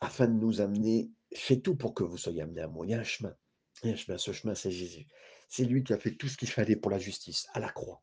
[0.00, 2.94] afin de nous amener, fais tout pour que vous soyez amenés à moi, il y
[2.94, 3.34] a un chemin,
[3.82, 5.06] Et un chemin, ce chemin, c'est Jésus.
[5.48, 8.02] C'est lui qui a fait tout ce qu'il fallait pour la justice, à la croix.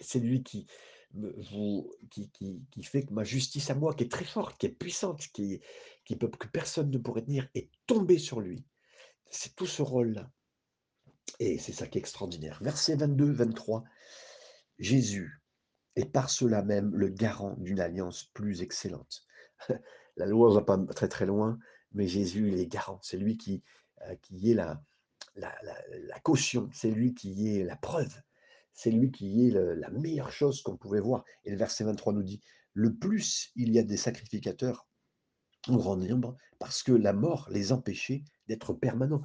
[0.00, 0.66] C'est lui qui,
[1.12, 4.66] vous, qui, qui, qui fait que ma justice à moi, qui est très forte, qui
[4.66, 5.60] est puissante, qui,
[6.04, 8.64] qui peut, que personne ne pourrait tenir, est tombée sur lui.
[9.30, 10.30] C'est tout ce rôle-là.
[11.38, 12.58] Et c'est ça qui est extraordinaire.
[12.62, 13.84] Verset 22, 23.
[14.78, 15.40] Jésus
[15.96, 19.24] est par cela même le garant d'une alliance plus excellente.
[20.16, 21.58] La loi ne va pas très très loin,
[21.94, 22.98] mais Jésus, il est garant.
[23.02, 23.62] C'est lui qui,
[24.02, 24.80] euh, est la,
[26.22, 28.14] caution, c'est lui qui est la preuve,
[28.72, 31.24] c'est lui qui est la meilleure chose qu'on pouvait voir.
[31.44, 32.40] Et le verset 23 nous dit,
[32.72, 34.86] le plus il y a des sacrificateurs
[35.68, 39.22] en grand nombre, parce que la mort les empêchait d'être permanents.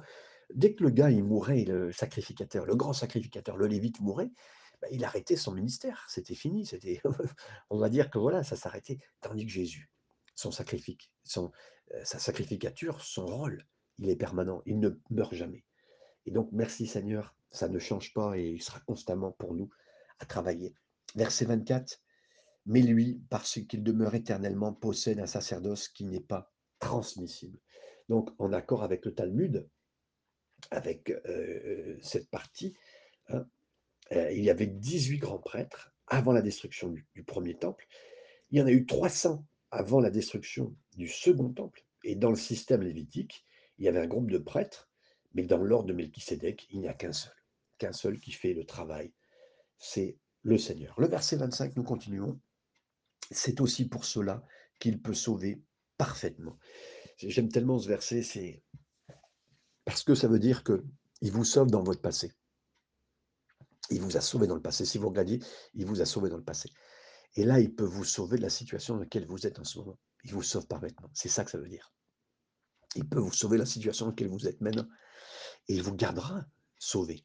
[0.54, 4.30] Dès que le gars, il mourait, le sacrificateur, le grand sacrificateur, le lévite mourait,
[4.80, 6.06] bah, il arrêtait son ministère.
[6.08, 6.66] C'était fini.
[6.66, 7.00] C'était,
[7.70, 8.98] on va dire que voilà, ça s'arrêtait.
[9.20, 9.90] Tandis que Jésus,
[10.40, 10.50] son
[11.24, 11.52] son,
[11.94, 13.66] euh, sa sacrificature, son rôle,
[13.98, 14.62] il est permanent.
[14.66, 15.64] Il ne meurt jamais.
[16.26, 19.70] Et donc, merci Seigneur, ça ne change pas et il sera constamment pour nous
[20.18, 20.74] à travailler.
[21.14, 22.00] Verset 24.
[22.66, 27.58] Mais lui, parce qu'il demeure éternellement, possède un sacerdoce qui n'est pas transmissible.
[28.08, 29.68] Donc, en accord avec le Talmud,
[30.70, 32.74] avec euh, cette partie,
[33.28, 33.46] hein,
[34.12, 37.86] euh, il y avait 18 grands prêtres avant la destruction du, du premier temple.
[38.50, 41.84] Il y en a eu 300 avant la destruction du second temple.
[42.04, 43.44] Et dans le système lévitique,
[43.78, 44.90] il y avait un groupe de prêtres,
[45.34, 47.32] mais dans l'ordre de Melchisédek, il n'y a qu'un seul.
[47.78, 49.12] Qu'un seul qui fait le travail,
[49.78, 50.98] c'est le Seigneur.
[51.00, 52.40] Le verset 25, nous continuons.
[53.30, 54.44] C'est aussi pour cela
[54.78, 55.62] qu'il peut sauver
[55.96, 56.58] parfaitement.
[57.18, 58.62] J'aime tellement ce verset, c'est
[59.84, 60.84] parce que ça veut dire que
[61.20, 62.32] il vous sauve dans votre passé.
[63.90, 64.84] Il vous a sauvé dans le passé.
[64.84, 65.40] Si vous regardez,
[65.74, 66.70] il vous a sauvé dans le passé.
[67.36, 69.78] Et là, il peut vous sauver de la situation dans laquelle vous êtes en ce
[69.78, 69.98] moment.
[70.24, 71.10] Il vous sauve parfaitement.
[71.14, 71.92] C'est ça que ça veut dire.
[72.96, 74.86] Il peut vous sauver de la situation dans laquelle vous êtes maintenant.
[75.68, 76.44] Et il vous gardera
[76.78, 77.24] sauvé.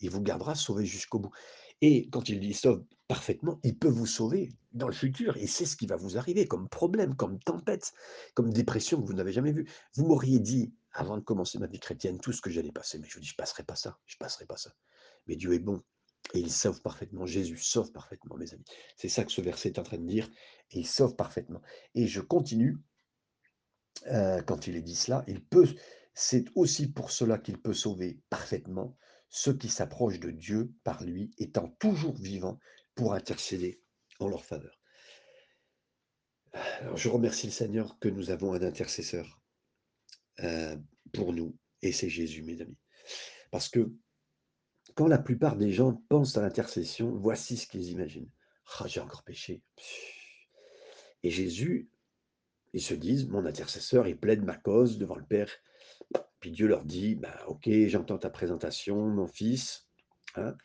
[0.00, 1.32] Il vous gardera sauvé jusqu'au bout.
[1.80, 5.36] Et quand il dit sauve parfaitement, il peut vous sauver dans le futur.
[5.36, 7.92] Et c'est ce qui va vous arriver comme problème, comme tempête,
[8.34, 9.68] comme dépression que vous n'avez jamais vue.
[9.94, 12.98] Vous m'auriez dit, avant de commencer ma vie chrétienne, tout ce que j'allais passer.
[12.98, 13.98] Mais je vous dis, je ne passerai pas ça.
[14.06, 14.72] Je ne passerai pas ça.
[15.26, 15.82] Mais Dieu est bon.
[16.34, 17.26] Et il sauve parfaitement.
[17.26, 18.64] Jésus sauve parfaitement, mes amis.
[18.96, 20.30] C'est ça que ce verset est en train de dire.
[20.70, 21.62] Et il sauve parfaitement.
[21.94, 22.78] Et je continue.
[24.06, 25.68] euh, quand il est dit cela, il peut.
[26.14, 28.96] C'est aussi pour cela qu'il peut sauver parfaitement
[29.28, 32.58] ceux qui s'approchent de Dieu par lui, étant toujours vivants
[32.94, 33.80] pour intercéder
[34.18, 34.78] en leur faveur.
[36.80, 39.40] Alors, je remercie le Seigneur que nous avons un intercesseur
[40.40, 40.76] euh,
[41.14, 42.76] pour nous, et c'est Jésus, mes amis.
[43.50, 43.90] Parce que
[44.94, 48.30] quand la plupart des gens pensent à l'intercession, voici ce qu'ils imaginent.
[48.78, 49.62] Ah, j'ai encore péché.
[51.22, 51.90] Et Jésus,
[52.72, 55.50] ils se disent, mon intercesseur, il plaide ma cause devant le Père.
[56.40, 59.88] Puis Dieu leur dit, bah, ok, j'entends ta présentation, mon fils.
[60.36, 60.56] Hein.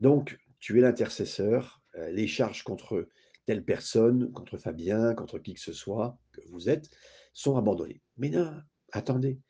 [0.00, 1.82] Donc, tu es l'intercesseur.
[1.96, 3.08] Euh, les charges contre
[3.46, 6.90] telle personne, contre Fabien, contre qui que ce soit que vous êtes,
[7.32, 8.02] sont abandonnées.
[8.16, 8.62] Mais non,
[8.92, 9.40] attendez,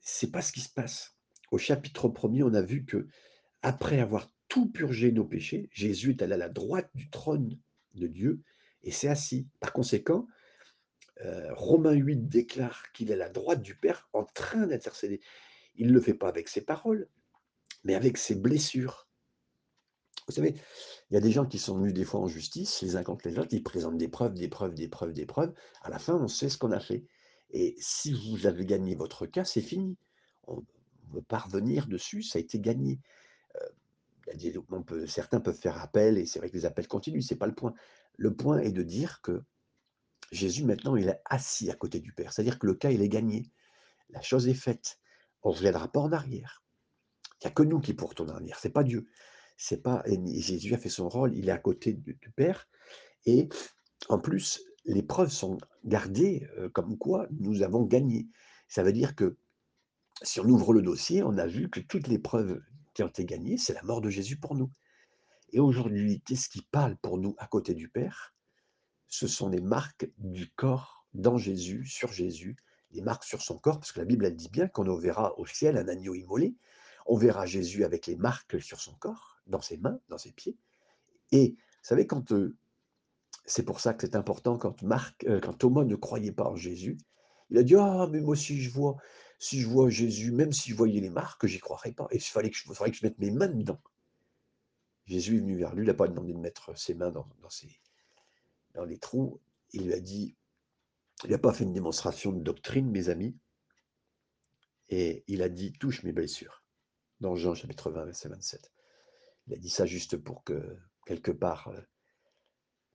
[0.00, 1.16] c'est pas ce qui se passe.
[1.50, 3.06] Au chapitre premier, on a vu que
[3.62, 7.58] après avoir tout purgé nos péchés, Jésus est allé à la droite du trône
[7.94, 8.42] de Dieu
[8.82, 9.46] et s'est assis.
[9.60, 10.26] Par conséquent,
[11.24, 15.20] euh, Romains 8 déclare qu'il est à la droite du Père en train d'intercéder.
[15.76, 17.08] Il ne le fait pas avec ses paroles,
[17.84, 19.08] mais avec ses blessures.
[20.28, 20.54] Vous savez,
[21.10, 23.28] il y a des gens qui sont venus des fois en justice, les uns contre
[23.28, 25.52] les autres, ils présentent des preuves, des preuves, des preuves, des preuves.
[25.82, 27.04] À la fin, on sait ce qu'on a fait.
[27.50, 29.96] Et si vous avez gagné votre cas, c'est fini.
[30.46, 33.00] On ne veut pas revenir dessus, ça a été gagné.
[33.56, 33.68] Euh,
[34.21, 34.21] il y a des-
[35.06, 37.74] certains peuvent faire appel, et c'est vrai que les appels continuent, c'est pas le point.
[38.16, 39.42] Le point est de dire que
[40.30, 42.32] Jésus, maintenant, il est assis à côté du Père.
[42.32, 43.50] C'est-à-dire que le cas, il est gagné.
[44.10, 44.98] La chose est faite.
[45.42, 46.62] On ne reviendra pas en arrière.
[47.40, 48.58] Il n'y a que nous qui pourrons en arrière.
[48.58, 49.06] C'est pas Dieu.
[49.56, 51.34] C'est pas Jésus a fait son rôle.
[51.36, 52.68] Il est à côté du, du Père.
[53.26, 53.48] Et
[54.08, 58.28] en plus, les preuves sont gardées euh, comme quoi nous avons gagné.
[58.68, 59.36] Ça veut dire que
[60.22, 62.60] si on ouvre le dossier, on a vu que toutes les preuves
[62.94, 64.70] qui ont été gagnées, c'est la mort de Jésus pour nous.
[65.52, 68.34] Et aujourd'hui, qu'est-ce qui parle pour nous à côté du Père?
[69.08, 72.56] Ce sont les marques du corps dans Jésus, sur Jésus,
[72.90, 75.46] les marques sur son corps, parce que la Bible, elle dit bien qu'on verra au
[75.46, 76.54] ciel un agneau immolé,
[77.06, 80.56] on verra Jésus avec les marques sur son corps, dans ses mains, dans ses pieds.
[81.32, 82.56] Et vous savez, quand euh,
[83.44, 86.56] c'est pour ça que c'est important, quand, Marc, euh, quand Thomas ne croyait pas en
[86.56, 86.96] Jésus,
[87.50, 88.96] il a dit Ah, mais moi, si je vois,
[89.42, 92.06] si je vois Jésus, même si je voyais les marques, j'y croirais pas.
[92.12, 93.82] Et il fallait que je, mette mes mains dedans.
[95.04, 97.28] Jésus est venu vers lui, il n'a pas demandé de mettre ses mains dans,
[98.74, 99.40] dans les trous,
[99.72, 100.36] il lui a dit,
[101.24, 103.36] il n'a pas fait une démonstration de doctrine, mes amis,
[104.90, 106.62] et il a dit, touche mes blessures.
[107.18, 108.70] dans Jean chapitre 20, verset 27.
[109.48, 111.80] Il a dit ça juste pour que, quelque part, euh,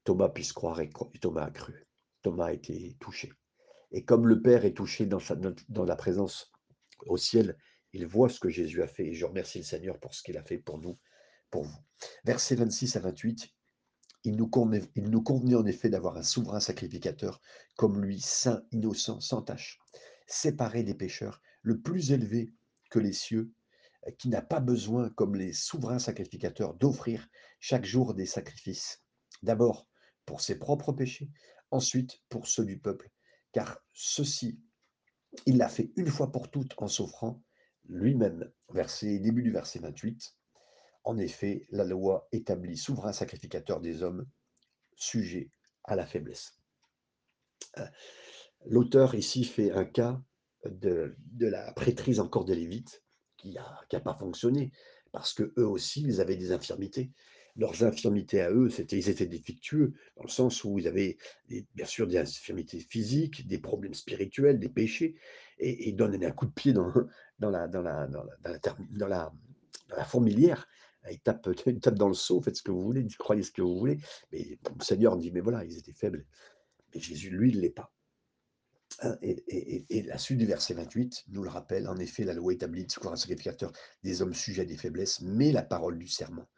[0.05, 1.85] Thomas puisse croire et Thomas a cru.
[2.21, 3.33] Thomas a été touché.
[3.91, 6.51] Et comme le Père est touché dans, la présence
[7.05, 7.57] au ciel,
[7.93, 9.07] il voit ce que Jésus a fait.
[9.07, 10.97] Et je remercie le Seigneur pour ce qu'il a fait pour nous,
[11.49, 11.79] pour vous.
[12.25, 13.49] Versets 26 à 28.
[14.23, 17.39] Il nous, convenait, en effet d'avoir un souverain sacrificateur
[17.77, 19.79] comme lui, saint, innocent, sans tache,
[20.27, 22.51] séparé des pécheurs, le plus élevé
[22.89, 23.53] que les cieux,
[24.17, 27.27] qui n'a pas besoin, comme les souverains sacrificateurs, d'offrir
[27.59, 29.01] chaque jour des sacrifices.
[29.43, 29.87] D'abord
[30.25, 31.29] pour ses propres péchés,
[31.71, 33.09] ensuite pour ceux du peuple,
[33.51, 34.59] car ceci,
[35.45, 37.41] il l'a fait une fois pour toutes en s'offrant
[37.85, 38.51] lui-même.
[39.01, 40.35] Début du verset 28.
[41.03, 44.25] En effet, la loi établit souverain sacrificateur des hommes
[44.95, 45.49] sujets
[45.85, 46.57] à la faiblesse.
[47.77, 47.87] Euh,
[48.65, 50.21] l'auteur ici fait un cas
[50.65, 53.03] de, la prêtrise encore des Lévites
[53.37, 54.71] qui n'a pas fonctionné
[55.11, 57.11] parce que eux aussi, ils avaient des infirmités
[57.57, 61.17] leurs infirmités à eux, c'était, ils étaient défectueux, dans le sens où ils avaient
[61.49, 65.15] bien sûr des infirmités physiques, des problèmes spirituels, des péchés,
[65.59, 66.91] et, ils donnaient un coup de pied dans,
[67.49, 67.67] la,
[70.05, 70.67] fourmilière.
[71.09, 71.47] Ils tapent,
[71.95, 73.97] dans le seau, faites ce que vous voulez, croyez ce que vous voulez.
[74.33, 76.25] Mais le Seigneur dit, mais voilà, ils étaient faibles.
[76.93, 77.93] Mais Jésus, lui, il ne l'est pas.
[79.03, 82.33] Hein, et, et, et, la suite du verset 28 nous le rappelle, en effet, la
[82.33, 83.71] loi établit de un sacrificateur
[84.03, 86.49] des hommes sujets à des faiblesses, mais la parole du serment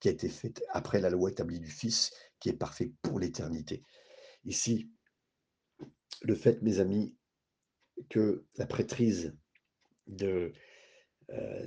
[0.00, 3.82] qui a été faite après la loi établie du Fils, qui est parfait pour l'éternité.
[4.44, 4.90] Ici,
[6.22, 7.14] le fait, mes amis,
[8.10, 9.36] que la prêtrise
[10.06, 10.52] de,
[11.30, 11.66] euh,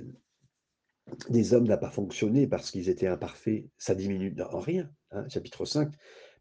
[1.28, 4.90] des hommes n'a pas fonctionné parce qu'ils étaient imparfaits, ça diminue en rien.
[5.10, 5.28] Hein.
[5.28, 5.92] Chapitre 5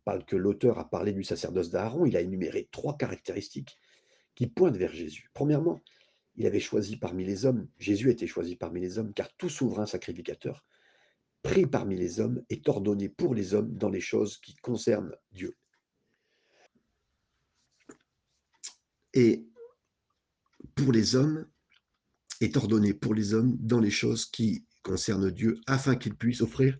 [0.05, 3.77] parle que l'auteur a parlé du sacerdoce d'Aaron, il a énuméré trois caractéristiques
[4.35, 5.29] qui pointent vers Jésus.
[5.33, 5.81] Premièrement,
[6.35, 9.49] il avait choisi parmi les hommes, Jésus a été choisi parmi les hommes, car tout
[9.49, 10.63] souverain sacrificateur
[11.41, 15.55] pris parmi les hommes est ordonné pour les hommes dans les choses qui concernent Dieu.
[19.13, 19.45] Et
[20.75, 21.47] pour les hommes,
[22.41, 26.77] est ordonné pour les hommes dans les choses qui concernent Dieu, afin qu'ils puissent offrir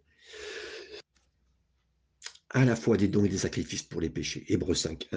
[2.50, 4.45] à la fois des dons et des sacrifices pour les péchés.
[4.48, 5.10] Hébreu 5.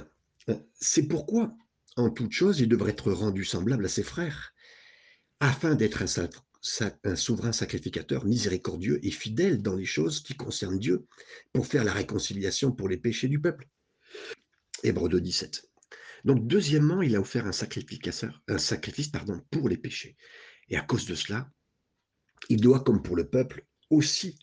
[0.74, 1.54] C'est pourquoi,
[1.96, 4.52] en toute chose, il devrait être rendu semblable à ses frères,
[5.40, 6.06] afin d'être un
[7.04, 11.06] un souverain sacrificateur miséricordieux et fidèle dans les choses qui concernent Dieu
[11.52, 13.68] pour faire la réconciliation pour les péchés du peuple.
[14.84, 15.68] Hébreu 2, 17.
[16.24, 20.16] Donc, deuxièmement, il a offert un, sacrificateur, un sacrifice pardon, pour les péchés.
[20.68, 21.50] Et à cause de cela,
[22.48, 24.38] il doit, comme pour le peuple, aussi,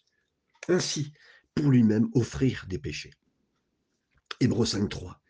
[0.67, 1.13] ainsi,
[1.55, 3.13] pour lui-même, offrir des péchés.
[4.41, 5.21] Hébreu 5, 3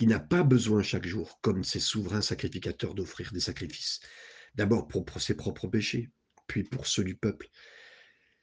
[0.00, 4.00] qui n'a pas besoin chaque jour, comme ses souverains sacrificateurs, d'offrir des sacrifices.
[4.54, 6.10] D'abord pour ses propres péchés,
[6.50, 7.48] puis pour ceux du peuple.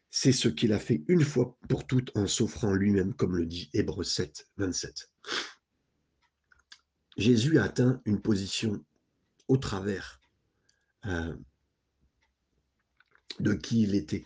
[0.09, 3.69] C'est ce qu'il a fait une fois pour toutes en s'offrant lui-même, comme le dit
[3.73, 5.11] Hébreu 7, 27.
[7.17, 8.81] Jésus a atteint une position
[9.49, 10.21] au travers
[11.05, 11.35] euh,
[13.41, 14.23] de qui il était.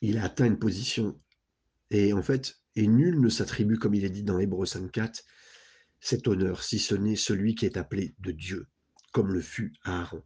[0.00, 1.20] Il a atteint une position,
[1.90, 5.24] et en fait, et nul ne s'attribue, comme il est dit dans Hébreu 5.4,
[6.00, 8.66] cet honneur, si ce n'est celui qui est appelé de Dieu,
[9.12, 10.24] comme le fut Aaron.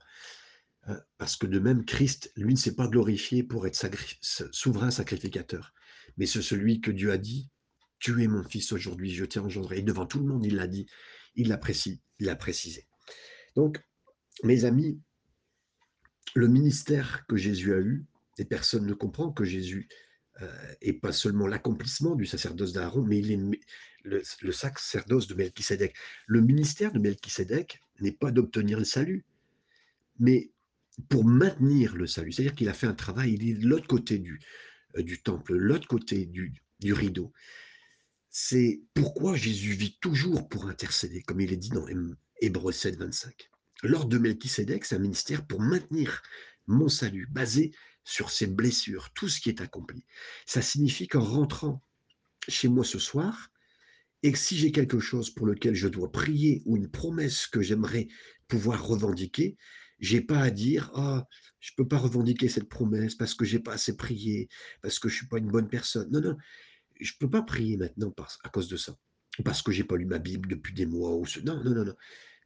[0.86, 3.78] Hein, parce que de même, Christ, lui, ne s'est pas glorifié pour être
[4.52, 5.74] souverain sacrificateur,
[6.16, 7.50] mais c'est celui que Dieu a dit,
[7.98, 9.78] tu es mon fils aujourd'hui, je t'ai engendré.
[9.78, 10.86] Et devant tout le monde, il l'a dit,
[11.34, 11.58] il l'a
[12.36, 12.86] précisé.
[13.56, 13.82] Donc,
[14.44, 15.00] mes amis,
[16.34, 18.06] le ministère que Jésus a eu,
[18.38, 19.88] et personne ne comprend que Jésus
[20.42, 23.58] euh, pas seulement l'accomplissement du sacerdoce d'Aaron, mais il est
[24.04, 25.96] le, le sacerdoce de Melchisédek.
[26.26, 29.24] Le ministère de Melchisédek n'est pas d'obtenir le salut,
[30.18, 30.52] mais
[31.08, 32.32] pour maintenir le salut.
[32.32, 34.40] C'est-à-dire qu'il a fait un travail, il est de l'autre côté du,
[34.96, 36.52] euh, du temple, l'autre côté du,
[36.92, 37.32] rideau.
[38.30, 41.86] C'est pourquoi Jésus vit toujours pour intercéder, comme il est dit dans
[42.40, 43.50] Hébreu 7, 25.
[43.82, 46.22] Lors de Melchisédek, c'est un ministère pour maintenir
[46.66, 47.72] mon salut, basé
[48.04, 50.04] sur ses blessures, tout ce qui est accompli.
[50.44, 51.82] Ça signifie qu'en rentrant
[52.48, 53.50] chez moi ce soir,
[54.22, 57.62] et que si j'ai quelque chose pour lequel je dois prier ou une promesse que
[57.62, 58.08] j'aimerais
[58.48, 59.56] pouvoir revendiquer,
[59.98, 61.26] j'ai pas à dire ah
[61.60, 64.48] je peux pas revendiquer cette promesse parce que j'ai pas assez prié,
[64.82, 66.10] parce que je suis pas une bonne personne.
[66.10, 66.36] Non non,
[67.00, 68.96] je peux pas prier maintenant à cause de ça,
[69.44, 71.40] parce que j'ai pas lu ma Bible depuis des mois ou ce.
[71.40, 71.94] Non non non non.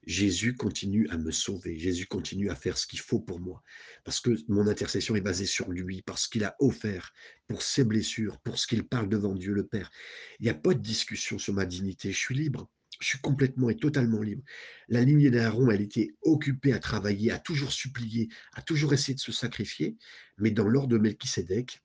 [0.06, 3.62] Jésus continue à me sauver, Jésus continue à faire ce qu'il faut pour moi,
[4.02, 7.12] parce que mon intercession est basée sur lui, parce qu'il a offert
[7.46, 9.90] pour ses blessures, pour ce qu'il parle devant Dieu le Père.
[10.38, 12.70] Il n'y a pas de discussion sur ma dignité, je suis libre.
[13.00, 14.42] Je suis complètement et totalement libre.
[14.88, 19.20] La lignée d'Aaron, elle était occupée à travailler, à toujours supplier, à toujours essayer de
[19.20, 19.96] se sacrifier,
[20.38, 21.82] mais dans l'ordre de Melchisédek,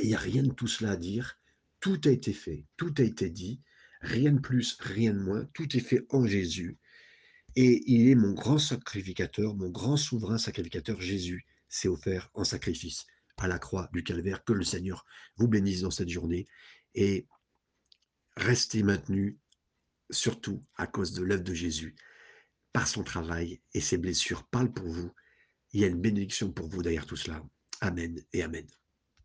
[0.00, 1.38] il n'y a rien de tout cela à dire.
[1.80, 3.60] Tout a été fait, tout a été dit,
[4.00, 6.78] rien de plus, rien de moins, tout est fait en Jésus.
[7.56, 13.06] Et il est mon grand sacrificateur, mon grand souverain sacrificateur, Jésus s'est offert en sacrifice
[13.36, 14.44] à la croix du calvaire.
[14.44, 15.04] Que le Seigneur
[15.36, 16.46] vous bénisse dans cette journée
[16.94, 17.26] et
[18.36, 19.36] restez maintenus,
[20.10, 21.94] surtout à cause de l'œuvre de Jésus,
[22.72, 25.12] par son travail et ses blessures parlent pour vous.
[25.72, 27.42] Il y a une bénédiction pour vous derrière tout cela.
[27.80, 28.66] Amen et Amen.